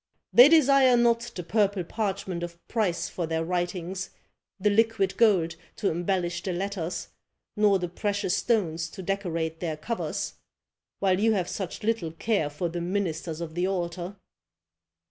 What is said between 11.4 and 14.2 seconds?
such little care for the ministers of the altar."